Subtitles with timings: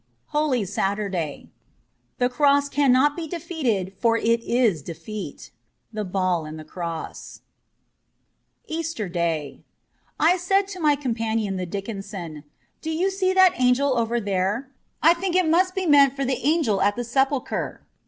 [0.19, 1.49] * 414 HOLY SATURDAY
[2.17, 5.51] THE Cross cannot be defeated for it is defeat.'
[5.93, 7.41] The Ball and the Cross.'
[8.67, 9.61] 415 EASTER DAY
[10.19, 14.71] I SAID to my companion the Dickensian, * Do you see that angel over there?
[15.03, 17.83] I think it must be meant for the Angel at the Sepulchre.'